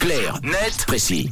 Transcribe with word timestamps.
Clair, 0.00 0.40
net, 0.42 0.86
précis. 0.86 1.28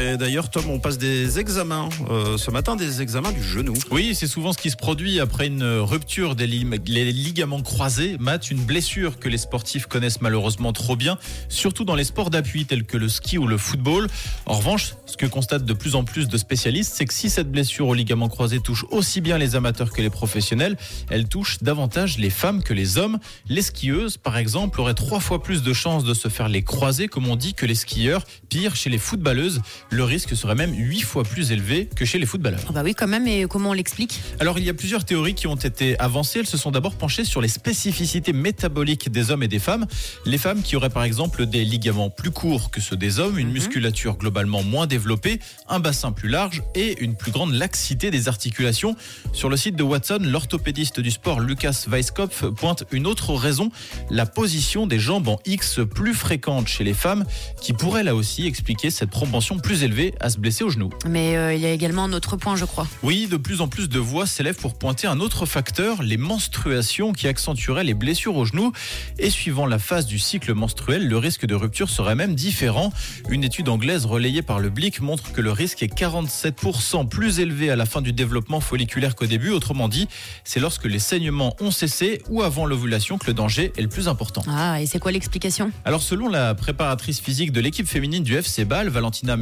Et 0.00 0.16
d'ailleurs, 0.16 0.48
Tom, 0.48 0.70
on 0.70 0.78
passe 0.78 0.96
des 0.96 1.40
examens 1.40 1.88
euh, 2.08 2.38
ce 2.38 2.52
matin, 2.52 2.76
des 2.76 3.02
examens 3.02 3.32
du 3.32 3.42
genou. 3.42 3.74
Oui, 3.90 4.14
c'est 4.14 4.28
souvent 4.28 4.52
ce 4.52 4.58
qui 4.58 4.70
se 4.70 4.76
produit 4.76 5.18
après 5.18 5.48
une 5.48 5.64
rupture 5.64 6.36
des 6.36 6.46
ligaments 6.46 7.62
croisés. 7.62 8.16
Matt, 8.20 8.50
une 8.50 8.62
blessure 8.62 9.18
que 9.18 9.28
les 9.28 9.38
sportifs 9.38 9.86
connaissent 9.86 10.20
malheureusement 10.20 10.72
trop 10.72 10.94
bien, 10.94 11.18
surtout 11.48 11.84
dans 11.84 11.96
les 11.96 12.04
sports 12.04 12.30
d'appui 12.30 12.64
tels 12.64 12.84
que 12.84 12.96
le 12.96 13.08
ski 13.08 13.38
ou 13.38 13.48
le 13.48 13.58
football. 13.58 14.06
En 14.46 14.54
revanche, 14.54 14.94
ce 15.06 15.16
que 15.16 15.26
constatent 15.26 15.64
de 15.64 15.72
plus 15.72 15.96
en 15.96 16.04
plus 16.04 16.28
de 16.28 16.36
spécialistes, 16.36 16.94
c'est 16.96 17.04
que 17.04 17.14
si 17.14 17.28
cette 17.28 17.50
blessure 17.50 17.88
au 17.88 17.94
ligament 17.94 18.28
croisé 18.28 18.60
touche 18.60 18.84
aussi 18.90 19.20
bien 19.20 19.36
les 19.36 19.56
amateurs 19.56 19.90
que 19.90 20.00
les 20.00 20.10
professionnels, 20.10 20.76
elle 21.10 21.26
touche 21.26 21.58
davantage 21.60 22.18
les 22.18 22.30
femmes 22.30 22.62
que 22.62 22.72
les 22.72 22.98
hommes. 22.98 23.18
Les 23.48 23.62
skieuses, 23.62 24.16
par 24.16 24.36
exemple, 24.36 24.80
auraient 24.80 24.94
trois 24.94 25.20
fois 25.20 25.42
plus 25.42 25.62
de 25.62 25.72
chances 25.72 26.04
de 26.04 26.14
se 26.14 26.28
faire 26.28 26.48
les 26.48 26.62
croiser, 26.62 27.08
comme 27.08 27.26
on 27.26 27.36
dit, 27.36 27.54
que 27.54 27.66
les 27.66 27.74
skieurs. 27.74 28.24
Pire, 28.48 28.76
chez 28.76 28.90
les 28.90 28.98
footballeuses, 28.98 29.60
le 29.90 30.04
risque 30.04 30.36
serait 30.36 30.54
même 30.54 30.74
8 30.74 31.00
fois 31.00 31.24
plus 31.24 31.52
élevé 31.52 31.88
que 31.94 32.04
chez 32.04 32.18
les 32.18 32.26
footballeurs. 32.26 32.60
Ah 32.68 32.72
bah 32.72 32.82
oui, 32.84 32.94
quand 32.94 33.06
même, 33.06 33.26
et 33.26 33.46
comment 33.48 33.70
on 33.70 33.72
l'explique? 33.72 34.20
Alors, 34.40 34.58
il 34.58 34.64
y 34.64 34.68
a 34.68 34.74
plusieurs 34.74 35.04
théories 35.04 35.34
qui 35.34 35.46
ont 35.46 35.56
été 35.56 35.98
avancées. 35.98 36.40
Elles 36.40 36.46
se 36.46 36.56
sont 36.56 36.70
d'abord 36.70 36.94
penchées 36.94 37.24
sur 37.24 37.40
les 37.40 37.48
spécificités 37.48 38.32
métaboliques 38.32 39.10
des 39.10 39.30
hommes 39.30 39.42
et 39.42 39.48
des 39.48 39.58
femmes. 39.58 39.86
Les 40.24 40.38
femmes 40.38 40.62
qui 40.62 40.76
auraient 40.76 40.90
par 40.90 41.04
exemple 41.04 41.46
des 41.46 41.64
ligaments 41.64 42.10
plus 42.10 42.30
courts 42.30 42.70
que 42.70 42.80
ceux 42.80 42.96
des 42.96 43.18
hommes, 43.18 43.38
une 43.38 43.48
mhm. 43.48 43.54
musculature 43.54 44.16
globalement 44.16 44.62
moins 44.62 44.86
développée, 44.86 45.40
un 45.68 45.80
bassin 45.80 46.12
plus 46.12 46.28
large 46.28 46.62
et 46.74 47.00
une 47.02 47.16
plus 47.16 47.32
grande 47.32 47.52
laxité 47.52 48.10
des 48.10 48.28
articulations. 48.28 48.96
Sur 49.32 49.48
le 49.48 49.56
site 49.56 49.76
de 49.76 49.82
Watson, 49.82 50.20
l'orthopédiste 50.22 51.00
du 51.00 51.10
sport 51.10 51.40
Lucas 51.40 51.84
Weisskopf 51.88 52.44
pointe 52.56 52.84
une 52.90 53.06
autre 53.06 53.34
raison, 53.34 53.70
la 54.10 54.26
position 54.26 54.86
des 54.86 54.98
jambes 54.98 55.28
en 55.28 55.38
X 55.46 55.80
plus 55.88 56.14
fréquente 56.14 56.68
chez 56.68 56.84
les 56.84 56.94
femmes, 56.94 57.24
qui 57.60 57.72
pourrait 57.72 58.04
là 58.04 58.14
aussi 58.14 58.46
expliquer 58.46 58.90
cette 58.90 59.10
propension 59.10 59.58
plus 59.58 59.77
élevé 59.84 60.14
à 60.20 60.30
se 60.30 60.38
blesser 60.38 60.64
au 60.64 60.70
genou. 60.70 60.90
Mais 61.08 61.36
euh, 61.36 61.54
il 61.54 61.60
y 61.60 61.66
a 61.66 61.70
également 61.70 62.04
un 62.04 62.12
autre 62.12 62.36
point, 62.36 62.56
je 62.56 62.64
crois. 62.64 62.86
Oui, 63.02 63.26
de 63.26 63.36
plus 63.36 63.60
en 63.60 63.68
plus 63.68 63.88
de 63.88 63.98
voix 63.98 64.26
s'élèvent 64.26 64.56
pour 64.56 64.74
pointer 64.74 65.06
un 65.06 65.20
autre 65.20 65.46
facteur, 65.46 66.02
les 66.02 66.16
menstruations 66.16 67.12
qui 67.12 67.28
accentueraient 67.28 67.84
les 67.84 67.94
blessures 67.94 68.36
au 68.36 68.44
genou. 68.44 68.72
Et 69.18 69.30
suivant 69.30 69.66
la 69.66 69.78
phase 69.78 70.06
du 70.06 70.18
cycle 70.18 70.54
menstruel, 70.54 71.06
le 71.06 71.18
risque 71.18 71.46
de 71.46 71.54
rupture 71.54 71.88
serait 71.88 72.14
même 72.14 72.34
différent. 72.34 72.92
Une 73.28 73.44
étude 73.44 73.68
anglaise 73.68 74.06
relayée 74.06 74.42
par 74.42 74.60
le 74.60 74.70
Blick 74.70 75.00
montre 75.00 75.32
que 75.32 75.40
le 75.40 75.52
risque 75.52 75.82
est 75.82 75.94
47% 75.94 77.08
plus 77.08 77.40
élevé 77.40 77.70
à 77.70 77.76
la 77.76 77.86
fin 77.86 78.00
du 78.00 78.12
développement 78.12 78.60
folliculaire 78.60 79.14
qu'au 79.14 79.26
début. 79.26 79.50
Autrement 79.50 79.88
dit, 79.88 80.08
c'est 80.44 80.60
lorsque 80.60 80.84
les 80.84 80.98
saignements 80.98 81.56
ont 81.60 81.70
cessé 81.70 82.22
ou 82.28 82.42
avant 82.42 82.66
l'ovulation 82.66 83.18
que 83.18 83.26
le 83.26 83.34
danger 83.34 83.72
est 83.76 83.82
le 83.82 83.88
plus 83.88 84.08
important. 84.08 84.42
Ah, 84.48 84.80
et 84.80 84.86
c'est 84.86 84.98
quoi 84.98 85.12
l'explication? 85.12 85.70
Alors, 85.84 86.02
selon 86.02 86.28
la 86.28 86.54
préparatrice 86.54 87.20
physique 87.20 87.52
de 87.52 87.60
l'équipe 87.60 87.86
féminine 87.86 88.22
du 88.22 88.34
FC 88.34 88.64
Bâle, 88.64 88.88
Valentina 88.88 89.36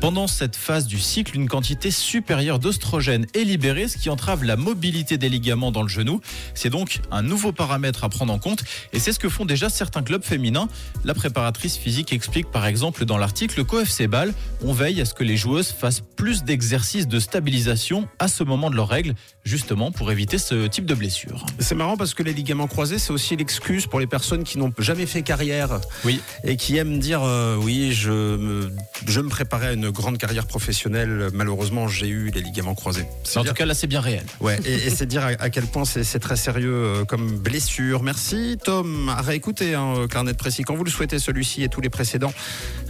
Pendant 0.00 0.26
cette 0.26 0.56
phase 0.56 0.86
du 0.86 0.98
cycle, 0.98 1.36
une 1.36 1.48
quantité 1.48 1.90
supérieure 1.90 2.58
d'oestrogène 2.58 3.26
est 3.34 3.44
libérée, 3.44 3.88
ce 3.88 3.98
qui 3.98 4.10
entrave 4.10 4.44
la 4.44 4.56
mobilité 4.56 5.18
des 5.18 5.28
ligaments 5.28 5.72
dans 5.72 5.82
le 5.82 5.88
genou. 5.88 6.20
C'est 6.54 6.70
donc 6.70 7.00
un 7.10 7.22
nouveau 7.22 7.52
paramètre 7.52 8.04
à 8.04 8.08
prendre 8.08 8.32
en 8.32 8.38
compte 8.38 8.64
et 8.92 8.98
c'est 8.98 9.12
ce 9.12 9.18
que 9.18 9.28
font 9.28 9.44
déjà 9.44 9.68
certains 9.68 10.02
clubs 10.02 10.22
féminins. 10.22 10.68
La 11.04 11.14
préparatrice 11.14 11.76
physique 11.76 12.12
explique 12.12 12.50
par 12.50 12.66
exemple 12.66 13.04
dans 13.04 13.18
l'article 13.18 13.64
qu'au 13.64 13.80
FC 13.80 14.06
Ball, 14.06 14.32
on 14.62 14.72
veille 14.72 15.00
à 15.00 15.04
ce 15.04 15.14
que 15.14 15.24
les 15.24 15.36
joueuses 15.36 15.68
fassent 15.70 16.02
plus 16.16 16.44
d'exercices 16.44 17.08
de 17.08 17.20
stabilisation 17.20 18.08
à 18.18 18.28
ce 18.28 18.44
moment 18.44 18.70
de 18.70 18.76
leurs 18.76 18.88
règles, 18.88 19.14
justement 19.44 19.90
pour 19.90 20.10
éviter 20.10 20.38
ce 20.38 20.66
type 20.66 20.86
de 20.86 20.94
blessure. 20.94 21.46
C'est 21.58 21.74
marrant 21.74 21.96
parce 21.96 22.14
que 22.14 22.22
les 22.22 22.32
ligaments 22.32 22.66
croisés, 22.66 22.98
c'est 22.98 23.12
aussi 23.12 23.36
l'excuse 23.36 23.86
pour 23.86 24.00
les 24.00 24.06
personnes 24.06 24.44
qui 24.44 24.58
n'ont 24.58 24.72
jamais 24.78 25.06
fait 25.06 25.22
carrière 25.22 25.80
oui. 26.04 26.20
et 26.44 26.56
qui 26.56 26.76
aiment 26.76 26.98
dire 26.98 27.22
euh, 27.22 27.56
oui, 27.56 27.92
je 27.92 28.10
me, 28.10 28.72
je 29.06 29.20
me 29.20 29.27
préparer 29.28 29.68
à 29.68 29.72
une 29.72 29.90
grande 29.90 30.18
carrière 30.18 30.46
professionnelle. 30.46 31.28
Malheureusement, 31.32 31.88
j'ai 31.88 32.08
eu 32.08 32.30
les 32.30 32.40
ligaments 32.40 32.74
croisés. 32.74 33.06
En 33.36 33.44
tout 33.44 33.54
cas, 33.54 33.66
là, 33.66 33.74
c'est 33.74 33.86
bien 33.86 34.00
réel. 34.00 34.24
Ouais, 34.40 34.58
et, 34.64 34.90
c'est 34.90 35.06
dire 35.06 35.24
à, 35.38 35.50
quel 35.50 35.66
point 35.66 35.84
c'est 35.84 36.18
très 36.18 36.36
sérieux 36.36 36.72
euh, 36.72 37.04
comme 37.04 37.38
blessure. 37.38 38.02
Merci, 38.02 38.58
Tom. 38.62 39.08
À 39.08 39.22
réécouter, 39.22 39.74
hein, 39.74 40.06
carnet 40.10 40.32
de 40.32 40.36
précis. 40.36 40.62
Quand 40.62 40.74
vous 40.74 40.84
le 40.84 40.90
souhaitez, 40.90 41.18
celui-ci 41.18 41.62
et 41.62 41.68
tous 41.68 41.80
les 41.80 41.90
précédents, 41.90 42.32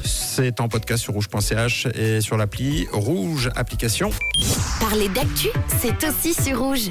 c'est 0.05 0.61
en 0.61 0.69
podcast 0.69 1.03
sur 1.03 1.15
rouge.ch 1.15 1.87
et 1.95 2.21
sur 2.21 2.37
l'appli 2.37 2.87
Rouge 2.93 3.51
Application. 3.57 4.11
Parler 4.81 5.09
d'actu, 5.09 5.49
c'est 5.81 6.05
aussi 6.05 6.35
sur 6.35 6.61
rouge. 6.61 6.91